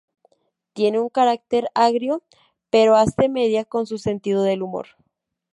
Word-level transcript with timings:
Tiene 0.73 0.99
un 0.99 1.09
carácter 1.09 1.69
agrio 1.75 2.23
pero 2.71 2.95
hace 2.95 3.29
media 3.29 3.65
con 3.65 3.85
su 3.85 3.99
sentido 3.99 4.41
del 4.41 4.63
humor. 4.63 4.87